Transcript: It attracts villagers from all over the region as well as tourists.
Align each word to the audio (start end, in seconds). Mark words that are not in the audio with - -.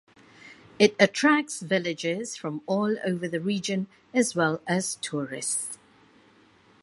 It 0.79 0.95
attracts 0.99 1.59
villagers 1.59 2.35
from 2.35 2.63
all 2.65 2.97
over 3.05 3.27
the 3.27 3.39
region 3.39 3.85
as 4.15 4.33
well 4.33 4.59
as 4.67 4.95
tourists. 4.95 5.77